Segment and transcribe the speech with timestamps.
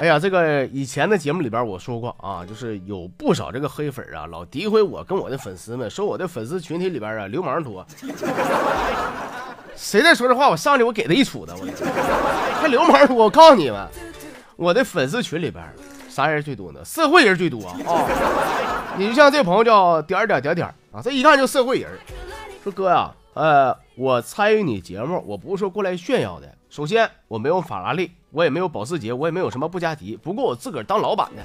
[0.00, 7.86] 哎呀，这个以前的节目里边我说过啊，就是有不少这个黑粉啊，老诋毁我跟我的粉丝们，说我的粉丝群体里边啊流氓多。
[9.76, 13.16] 谁再说这话，我上去我给他一杵子，我还流氓多。
[13.16, 13.86] 我告诉你们，
[14.56, 15.62] 我的粉丝群里边
[16.08, 16.84] 啥人最多呢？
[16.84, 17.76] 社会人最多啊！
[18.96, 21.90] 你就像这朋友叫点点点点啊，这一看就社会人。
[22.62, 26.48] 说哥呀，呃，我参与你节目，我不是说过来炫耀的。
[26.74, 30.16] 首先，我没有法拉利，我也没有保时捷，我也没有什么布加迪。
[30.20, 31.42] 不过我自个儿当老板的，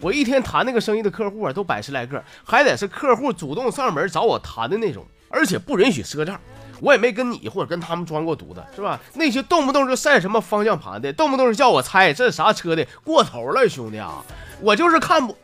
[0.00, 6.40] 我一天谈那个生意的客户啊，都百十来个，还得是客户主动上门找我谈的那种，而且不允许赊账。
[6.80, 8.98] 我也没跟你或者跟他们装过犊子，是吧？
[9.14, 14.24] 那些动不动就晒什么方向盘的，动不动就叫我猜这是啥车的，过头了，兄弟啊！
[14.60, 15.36] 我就是看不……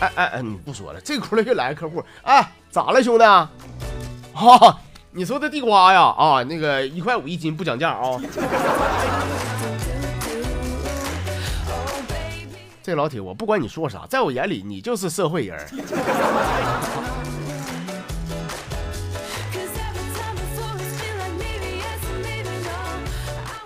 [0.00, 3.24] 哎哎 哎，你不说了，这轱辘又来个客户，哎，咋了，兄弟？
[4.34, 4.78] 哈。
[5.18, 6.14] 你说的地瓜呀？
[6.16, 8.20] 啊，那个一块五一斤不讲价啊！
[12.80, 15.58] 这老铁，我不管你说啥，在我眼里你就是社会人。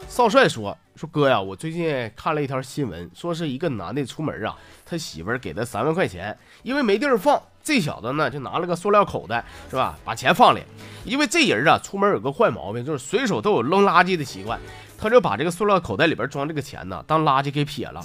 [0.09, 9.97] 少帅说说哥呀，我最近看了一条新闻，说是一个男的出门啊，他媳妇儿给他三万块钱，因为没地儿放，这小子呢就拿了个塑料口袋，是吧？
[10.05, 10.63] 把钱放里。
[11.05, 14.59] 因为这人啊，出门有个坏毛病，就是随手都有扔垃圾的习惯。
[14.97, 18.01] 他就把这个塑料口袋里边装这个钱呢，当垃圾给撇了。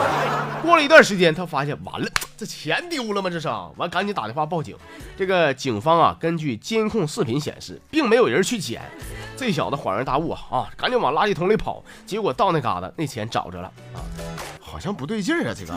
[0.62, 3.28] 过了一段时间，他发现完了，这钱丢了吗？
[3.28, 4.74] 这是完，赶紧打电话报警。
[5.18, 8.80] 这个警方啊，根据监控视频显示，并没有人去捡。
[9.36, 11.84] 这小子恍然大悟啊，赶紧往垃圾桶里跑。
[12.06, 14.00] 结果到那嘎达，那钱找着了啊，
[14.58, 15.74] 好像不对劲儿啊，这个。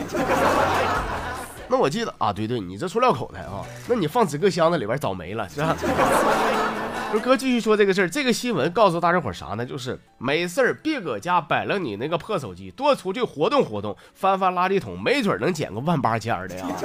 [1.69, 5.75] 那我记得啊，对对，你这塑料口袋啊，那你放纸壳箱子里边早没了，是吧？
[7.13, 9.65] 就哥继续说这个事儿，这个新闻告诉大家伙啥呢？
[9.65, 16.65] 就是没事儿别搁家摆了你那个破手机，多出去活动活动，翻翻垃圾桶，没准能捡个万八千的呀。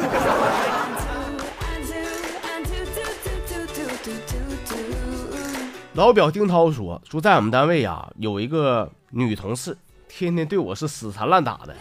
[5.95, 9.77] 老表丁涛说说在我们单位呀，有一个女同事，
[10.09, 11.75] 天天对我是死缠烂打的，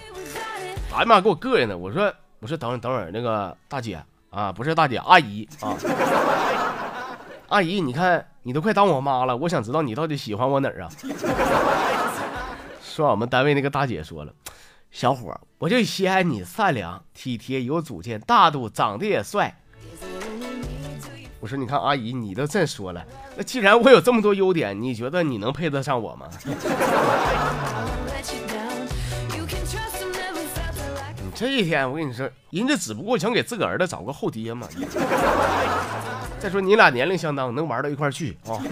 [0.93, 1.77] 哎呀妈，给我膈应的。
[1.77, 2.13] 我说。
[2.41, 5.77] 我说等会儿等会儿，那个大姐啊，不是大姐，阿姨啊，
[7.49, 10.89] 阿姨，你看你都快当我妈了，我想知道你到底喜欢我哪儿啊？
[12.83, 14.33] 说我们单位那个大姐说了，
[14.89, 19.55] 小伙，我就稀罕你善良、体贴、有主见、大度，长得也帅。
[21.39, 23.05] 我说你看阿姨，你都这说了，
[23.37, 26.27] 那既然我有这么多优点，你觉得你能配得上我吗？
[31.41, 34.67] 这一天，我跟你说，人家只不过想给自个儿子找个后爹嘛。
[36.37, 38.61] 再说你俩年龄相当，能玩到一块去啊。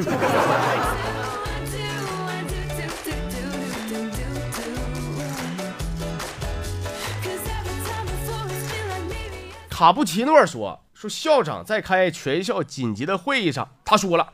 [9.68, 14.30] 卡布奇诺说：“说校长在开全校紧急的会议上，他说了，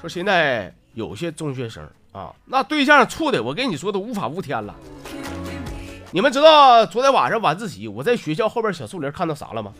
[0.00, 4.74] 说现在有些中学生啊，那对象处的，我跟你说都无法无天了。”
[6.14, 9.72] 你们知道昨天晚上晚自习我在学校后边小树林看到啥了吗？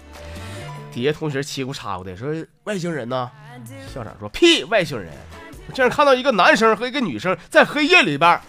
[0.92, 2.28] 底下同学嘁咕嚓咕的说
[2.64, 3.30] 外星人呢。
[3.94, 5.12] 校长说屁外星人，
[5.68, 8.40] 我竟然看到一个男生和一个女生在黑夜里边。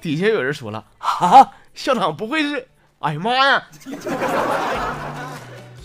[0.00, 2.66] 底下有人说了啊，校长不会是？
[2.98, 3.62] 哎呀妈呀！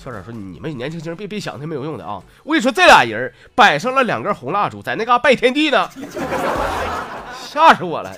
[0.03, 2.23] 校长说你们年轻轻别别想那没有用的啊！
[2.43, 5.87] 我跟你说这俩人摆上了两根红蜡烛在那嘎拜天地呢，
[7.39, 8.11] 吓死我了。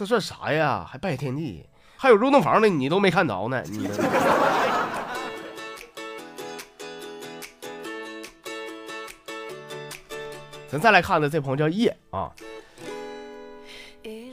[0.00, 0.86] 这算啥呀？
[0.90, 3.62] 还拜天地，还有入洞房的，你都没看着呢。
[3.66, 3.86] 你
[10.70, 12.32] 咱再来看的这朋友叫叶啊，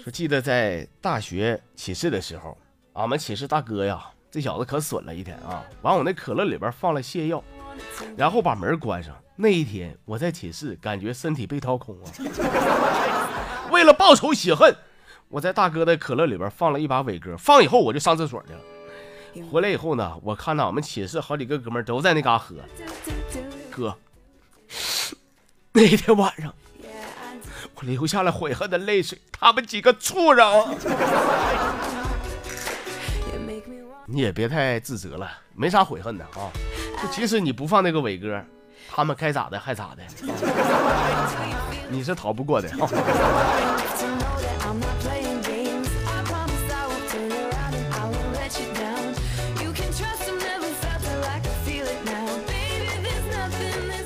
[0.01, 2.57] 说记得在大学寝室的时候，
[2.93, 4.01] 俺们寝室大哥呀，
[4.31, 7.43] 这小子可损了一天啊，往我那可乐里边放了泻药，
[8.15, 9.13] 然后把门关上。
[9.35, 12.07] 那一天我在寝室感觉身体被掏空啊，
[13.69, 14.73] 为了报仇雪恨。
[15.29, 18.59] 我在大哥的可乐里边放了一把伟哥，放以后我就上厕所去了。
[19.51, 22.55] 回来以后呢，我看到我们寝室好几个哥们都在那嘎喝。
[23.69, 23.95] 哥，
[25.73, 26.53] 那天晚上
[27.75, 30.75] 我流下了悔恨的泪水，他们几个畜生！
[34.05, 36.49] 你也别太自责了，没啥悔恨的啊。
[37.03, 38.41] 就即使你不放那个伟哥，
[38.89, 40.03] 他们该咋的还咋的，
[41.89, 42.89] 你是逃不过的啊。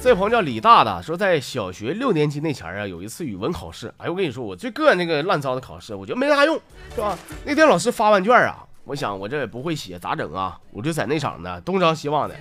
[0.03, 3.94] 这朋友叫李大大，说在小学六年级那前啊，有一次语文考试。
[3.98, 6.59] 哎，我跟你说，我最膈应那个烂糟的考试，我觉得没啥用，
[6.95, 7.15] 是吧？
[7.45, 10.59] 那天老师发完卷啊，我想我这也不会写，咋整啊？
[10.71, 12.36] 我就在那场呢，东张西望的。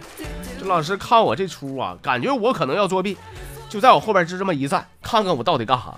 [0.58, 3.14] 这老师看我这出啊，感觉我可能要作弊，
[3.68, 5.94] 就在我后边就这么一站，看看我到底干啥。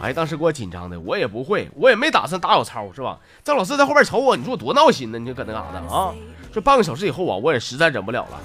[0.00, 3.18] 哎，当时给我紧张的，我也不会，我也没打算打小抄，是吧？
[3.42, 5.18] 这老师在后边瞅我，你说我多闹心呢？
[5.18, 6.14] 你就搁那嘎达啊？
[6.52, 8.38] 这半个小时以后啊，我也实在忍不了了，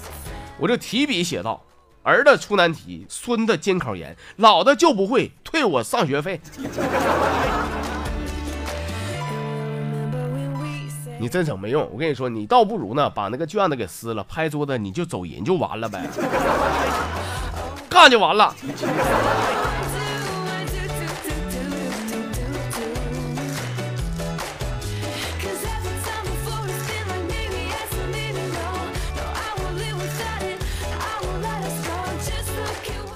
[0.57, 1.61] 我就提笔写道。
[2.03, 6.41] 儿子出难题，孙子监考严，老的就不会退我上学费。
[11.19, 16.03] 你真整没用，我跟你说，你倒不如呢，把那个卷子给撕了，拍桌子你就走人就完了呗，
[17.87, 18.55] 干就完了。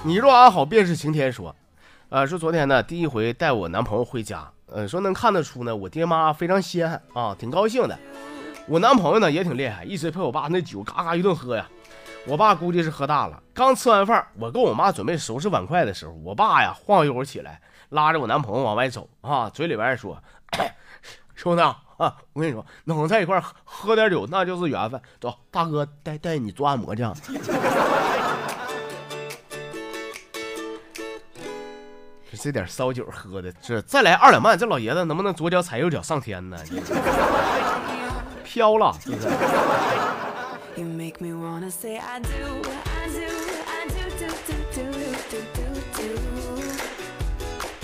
[0.06, 1.32] 你若安好，便是晴天。
[1.32, 1.52] 说，
[2.10, 7.98] 呃，说昨天呢，第一回带我男朋友回家，呃，说能看得出呢，我爹妈非常稀罕啊，挺高兴的。
[8.68, 11.68] 我男朋友呢也挺厉害，一直陪我爸那酒嘎嘎一顿喝呀。
[12.24, 20.16] 我爸估计是喝大了，刚吃完饭，我跟我妈准备收拾碗筷的时候，我爸呀晃悠起来，拉着我男朋友往外走啊，嘴里边说
[21.34, 21.76] ：“兄弟啊，
[22.32, 25.02] 我跟你说，能在一块喝点酒，那就是缘分。
[25.20, 27.04] 走，大哥带带你做按摩去。”
[32.36, 36.56] 这点烧酒喝的，这再来二两半，这老爷子能不能左脚踩右脚上天呢？
[38.44, 38.94] 飘了？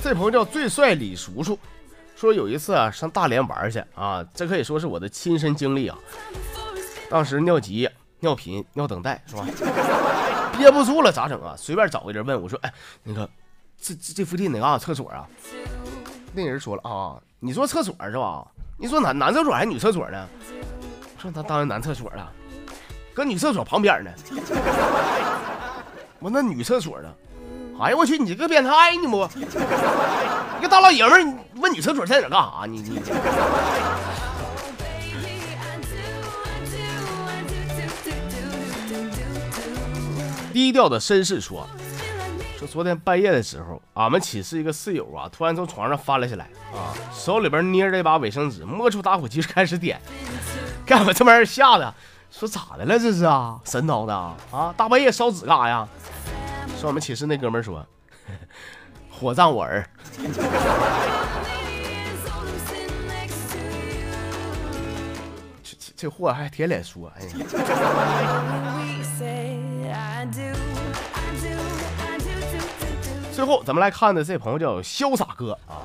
[0.02, 1.58] 这朋友叫最帅李叔叔，
[2.14, 5.96] 说有一次啊上大连玩去啊，这可以说是我的亲身经历啊。
[7.08, 7.88] 当时尿急、
[8.20, 9.46] 尿频、尿等待是吧？
[10.56, 11.54] 憋不住了咋整啊？
[11.56, 12.72] 随便找个人问我说，哎，
[13.02, 13.28] 那个。
[13.82, 15.26] 这这这附近哪嘎厕所啊？
[16.32, 18.46] 那人说了啊，你说厕所是吧？
[18.78, 20.28] 你说男男厕所还是女厕所呢？
[21.18, 22.32] 说他当然男厕所了，
[23.12, 24.10] 搁女厕所旁边呢。
[26.20, 27.12] 我那女厕所呢？
[27.80, 29.28] 哎呀我去，你这个变态呢不？
[29.40, 32.66] 一个大老爷们问女厕所在哪干啥？
[32.68, 33.02] 你你。
[40.52, 41.66] 低调的绅士说。
[42.66, 50.00] 昨天半夜的时候，俺们寝室一个室友啊，突然从床上翻了下来啊，手里边捏着一把卫生纸，摸出打火机开始点，
[50.86, 51.94] 给俺们这帮人吓的
[52.30, 55.86] 说咋的了这是啊，神叨的啊啊，大半夜烧纸干啥呀？
[56.80, 57.86] 说我们寝室那哥们说，
[59.10, 59.86] 火葬我儿。
[65.62, 67.30] 这这这货还铁脸说，哎呀。
[73.42, 75.82] 最后，咱们来看的这朋友叫潇洒哥啊，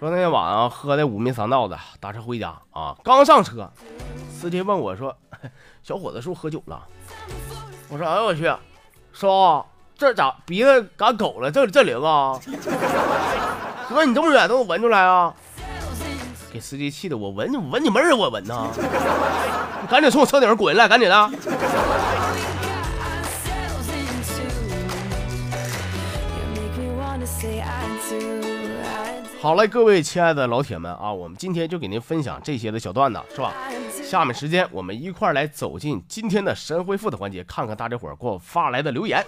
[0.00, 3.70] 说那天晚上喝的五迷三道的，打车回家啊，刚上车，
[4.34, 5.14] 司机问我说
[5.84, 6.86] ：“小伙子是不是喝酒了？”
[7.90, 8.50] 我说：“哎呦我去，
[9.12, 9.62] 叔，
[9.94, 11.50] 这咋鼻子赶狗了？
[11.50, 12.40] 这这灵啊！
[13.90, 15.34] 哥，你这么远都能闻出来啊？”
[16.50, 18.68] 给司机气的，我闻闻你妹儿，我闻呐！
[19.82, 21.30] 你赶紧从我车顶上滚下来，赶紧的！
[29.42, 33.52] 好嘞，各位亲爱的老铁们啊，我们今天就给您分享这些的小段子，是吧？
[34.04, 39.26] 下面时间我们一块来走进今天的神回复的环节，看看大家伙儿给我发来的留言。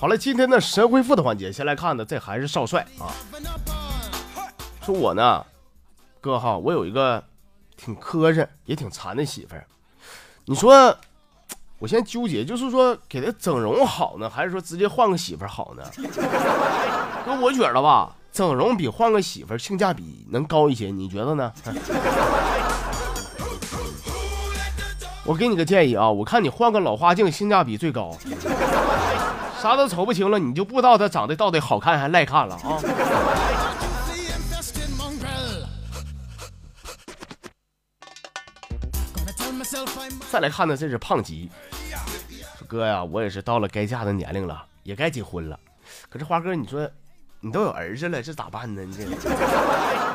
[0.00, 3.12] 好了，今天的神回复的环节，先来看的，这还是少帅啊，
[4.80, 5.44] 说我呢。
[6.28, 7.24] 哥哈，我有一个
[7.74, 9.64] 挺磕碜也挺馋的媳妇儿，
[10.44, 10.94] 你说
[11.78, 15.82] 我现在纠结，就是说给她整容好呢，还是说直接换个媳妇儿好呢？
[17.24, 21.50] 哥，我觉得吧，整容比换个媳妇儿性价比能高一些，你觉得呢？
[25.24, 28.14] 我给你个建议啊，我看你换个老花镜性价比最高，
[29.62, 32.78] 啥都瞅不清了，你就不知道她长得到底好看还耐看了啊。
[40.30, 41.50] 再来看呢，这是胖吉，
[42.58, 45.58] 说哥呀，我也是到了该嫁的年龄了，也该结婚了。
[46.08, 46.88] 可是花哥，你说
[47.40, 48.82] 你都有儿子了，这咋办呢？
[48.82, 49.04] 你这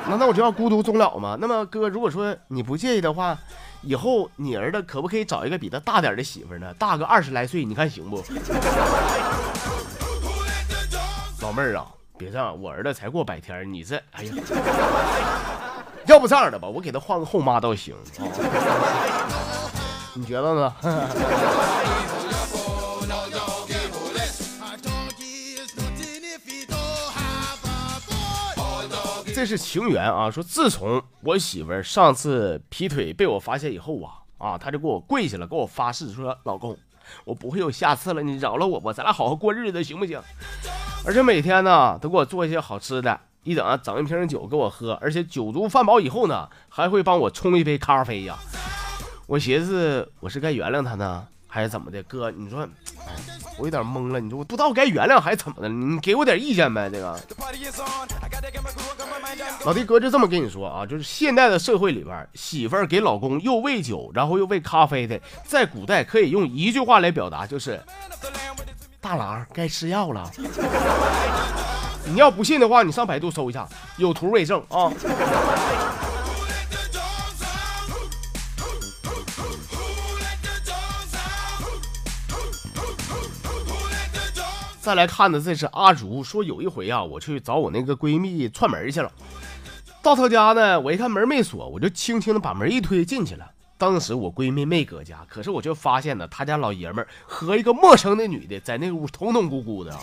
[0.08, 1.38] 难道我就要孤独终老吗？
[1.40, 3.38] 那么哥，如果说你不介意的话，
[3.82, 6.74] 以后你儿子可不可以找一个比他大点的媳妇呢？
[6.76, 8.24] 大个二十来岁，你看行不？
[11.42, 14.34] 老妹儿啊，别这样，我儿子才过百天，你这，哎呀，
[16.06, 18.24] 要不这样的吧，我给他换个后妈倒行啊，
[20.16, 20.74] 你觉得呢？
[29.36, 30.30] 这是情缘啊！
[30.32, 36.78] 说自从我媳妇儿上次劈腿被我发现以后啊啊，她就给我跪下了，给我发誓说：“老公，
[37.26, 40.22] 我不会有下次了，你饶了我吧，咱俩好好过日子，行不行？”
[41.04, 48.38] 而且每天呢都给我做一些好吃的，一整整一瓶酒给我喝，而且酒足饭饱以后呢，还会帮我冲一杯咖啡呀。
[49.26, 52.02] 我寻思，我是该原谅他呢，还是怎么的？
[52.04, 52.68] 哥，你说。
[53.60, 55.70] 我有点懵了，你说我不知道该原谅还是怎么的？
[55.70, 57.20] 你给我点意见呗，这个。
[59.64, 67.80] 老弟哥就这么跟你说啊，就是现代的社会里边，媳妇儿给老公又喂酒，然后又喂咖啡的，在古代可以用一句话来表达，就是
[69.00, 70.30] 大郎该吃药了。
[72.10, 74.92] 你要不信的话，你上百度搜一下，有图为证啊。
[84.84, 89.10] 再来看的这是阿竹说，有一回啊，我去找我那个闺蜜串门去了，
[90.02, 93.50] 到她家呢，我一看门没锁，我就轻轻的把门一推进去了。
[93.78, 99.98] 当时我闺蜜没搁家，可是我就发现呢，她家老爷们儿和一个陌生的女的在那屋同同咕咕的。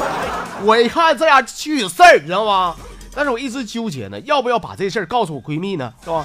[0.64, 2.74] 我一看这俩去有事儿，你知道吗？
[3.14, 5.92] 但是我一直纠结呢，要不要把这事儿告诉我闺蜜呢？
[6.02, 6.24] 是吧？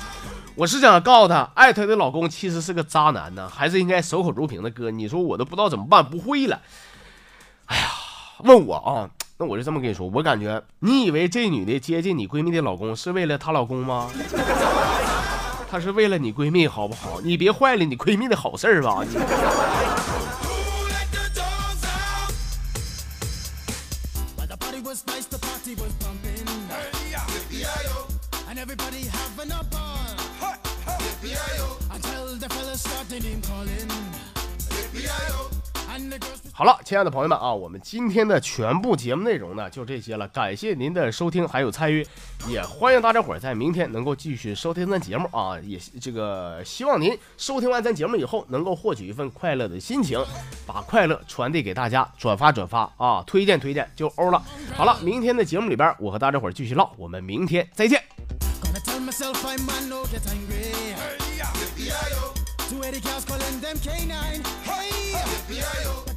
[0.56, 4.70] 我是想告诉她，爱她的老公其实是个渣男呢，还是应该守口如瓶的？
[4.70, 6.58] 哥，你说我都不知道怎么办，不会了。
[7.72, 7.88] 哎呀，
[8.40, 14.10] 问我啊，那我就这么跟你说，我感觉你以为这女的接近你闺蜜的老公是为了她老公吗？
[15.70, 17.22] 她是为了你闺蜜好不好？
[17.24, 19.06] 你别坏了你闺蜜的好事儿吧。
[36.62, 42.06] 好了，亲爱的朋友们啊，我们今天的全部节目内容呢就这些了，感谢您的收听还有参与，
[42.48, 50.24] 也欢迎大家伙在明天能够继续收听咱节目啊，也这个希望您收听完咱节目以后能够获取一份快乐的心情，
[50.68, 54.40] 把快乐传递给大家，转发转发啊，推荐推荐就欧了。
[54.76, 58.00] 好了，明天的节目里边我和大家伙继续唠，我们明天再见。
[65.54, 66.11] Hey,